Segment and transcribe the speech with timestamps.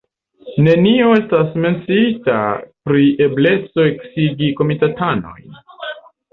[0.67, 2.39] Nenio estas menciita
[2.91, 5.65] pri ebleco eksigi komitatanojn.